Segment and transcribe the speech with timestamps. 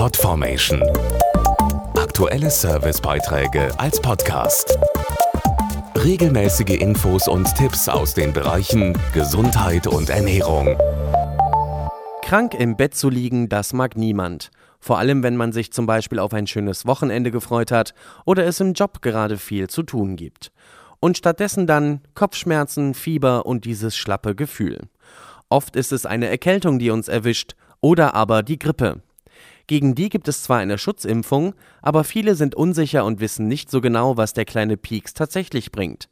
[0.00, 0.82] Podformation.
[1.94, 4.78] Aktuelle Servicebeiträge als Podcast.
[5.94, 10.78] Regelmäßige Infos und Tipps aus den Bereichen Gesundheit und Ernährung.
[12.22, 14.50] Krank im Bett zu liegen, das mag niemand.
[14.78, 17.92] Vor allem, wenn man sich zum Beispiel auf ein schönes Wochenende gefreut hat
[18.24, 20.50] oder es im Job gerade viel zu tun gibt.
[21.00, 24.88] Und stattdessen dann Kopfschmerzen, Fieber und dieses schlappe Gefühl.
[25.50, 29.02] Oft ist es eine Erkältung, die uns erwischt, oder aber die Grippe.
[29.70, 33.80] Gegen die gibt es zwar eine Schutzimpfung, aber viele sind unsicher und wissen nicht so
[33.80, 36.08] genau, was der kleine Pieks tatsächlich bringt.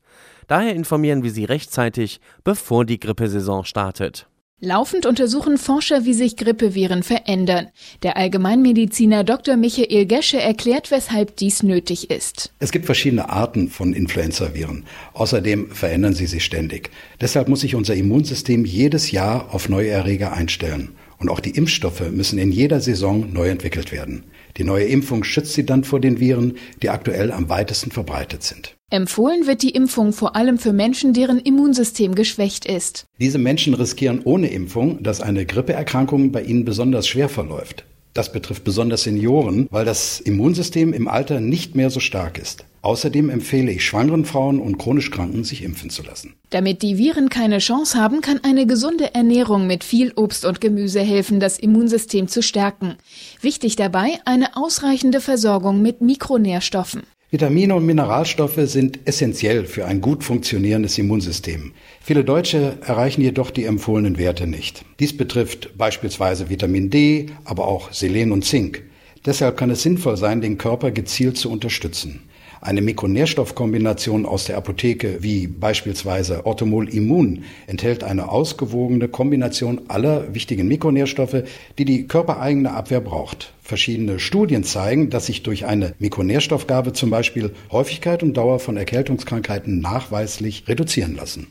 [0.47, 4.29] Daher informieren wir Sie rechtzeitig, bevor die Grippesaison startet.
[4.61, 7.71] Laufend untersuchen Forscher, wie sich Grippeviren verändern.
[8.05, 9.57] Der Allgemeinmediziner Dr.
[9.57, 12.53] Michael Gesche erklärt, weshalb dies nötig ist.
[12.61, 14.85] Es gibt verschiedene Arten von Influenzaviren.
[15.15, 16.91] Außerdem verändern sie sich ständig.
[17.21, 20.97] Deshalb muss sich unser Immunsystem jedes Jahr auf neue Erreger einstellen.
[21.19, 24.25] Und auch die Impfstoffe müssen in jeder Saison neu entwickelt werden.
[24.57, 28.77] Die neue Impfung schützt sie dann vor den Viren, die aktuell am weitesten verbreitet sind.
[28.91, 33.07] Empfohlen wird die Impfung vor allem für Menschen, deren Immunsystem geschwächt ist.
[33.21, 37.85] Diese Menschen riskieren ohne Impfung, dass eine Grippeerkrankung bei ihnen besonders schwer verläuft.
[38.19, 42.65] Das betrifft besonders Senioren, weil das Immunsystem im Alter nicht mehr so stark ist.
[42.83, 46.35] Außerdem empfehle ich schwangeren Frauen und chronisch Kranken, sich impfen zu lassen.
[46.51, 50.99] Damit die Viren keine Chance haben, kann eine gesunde Ernährung mit viel Obst und Gemüse
[50.99, 52.97] helfen, das Immunsystem zu stärken.
[53.41, 57.05] Wichtig dabei eine ausreichende Versorgung mit Mikronährstoffen.
[57.31, 61.73] Vitamine und Mineralstoffe sind essentiell für ein gut funktionierendes Immunsystem.
[62.01, 64.83] Viele Deutsche erreichen jedoch die empfohlenen Werte nicht.
[64.99, 68.83] Dies betrifft beispielsweise Vitamin D, aber auch Selen und Zink.
[69.27, 72.23] Deshalb kann es sinnvoll sein, den Körper gezielt zu unterstützen.
[72.61, 80.69] Eine Mikronährstoffkombination aus der Apotheke, wie beispielsweise Orthomol Immun, enthält eine ausgewogene Kombination aller wichtigen
[80.69, 81.45] Mikronährstoffe,
[81.79, 83.53] die die körpereigene Abwehr braucht.
[83.63, 89.81] Verschiedene Studien zeigen, dass sich durch eine Mikronährstoffgabe zum Beispiel Häufigkeit und Dauer von Erkältungskrankheiten
[89.81, 91.49] nachweislich reduzieren lassen.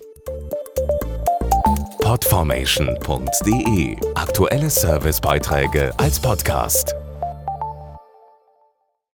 [2.02, 6.96] Podformation.de Aktuelle Servicebeiträge als Podcast.